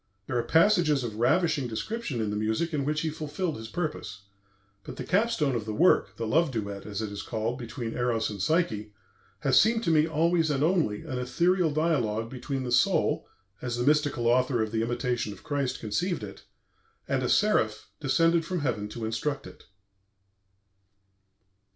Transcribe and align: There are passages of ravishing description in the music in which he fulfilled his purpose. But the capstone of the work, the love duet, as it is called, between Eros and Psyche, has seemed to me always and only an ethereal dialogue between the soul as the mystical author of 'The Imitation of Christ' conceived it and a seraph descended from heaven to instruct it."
There 0.25 0.35
are 0.35 0.41
passages 0.43 1.03
of 1.03 1.17
ravishing 1.17 1.67
description 1.67 2.21
in 2.21 2.31
the 2.31 2.35
music 2.35 2.73
in 2.73 2.85
which 2.85 3.01
he 3.01 3.11
fulfilled 3.11 3.55
his 3.55 3.67
purpose. 3.67 4.23
But 4.83 4.95
the 4.95 5.03
capstone 5.03 5.53
of 5.53 5.65
the 5.65 5.75
work, 5.75 6.17
the 6.17 6.25
love 6.25 6.49
duet, 6.49 6.87
as 6.87 7.03
it 7.03 7.11
is 7.11 7.21
called, 7.21 7.59
between 7.59 7.93
Eros 7.93 8.27
and 8.31 8.41
Psyche, 8.41 8.93
has 9.41 9.59
seemed 9.59 9.83
to 9.83 9.91
me 9.91 10.07
always 10.07 10.49
and 10.49 10.63
only 10.63 11.03
an 11.03 11.19
ethereal 11.19 11.69
dialogue 11.71 12.31
between 12.31 12.63
the 12.63 12.71
soul 12.71 13.27
as 13.61 13.77
the 13.77 13.85
mystical 13.85 14.25
author 14.25 14.63
of 14.63 14.71
'The 14.71 14.81
Imitation 14.81 15.33
of 15.33 15.43
Christ' 15.43 15.77
conceived 15.79 16.23
it 16.23 16.45
and 17.07 17.21
a 17.21 17.29
seraph 17.29 17.91
descended 17.99 18.43
from 18.43 18.61
heaven 18.61 18.89
to 18.89 19.05
instruct 19.05 19.45
it." 19.45 19.65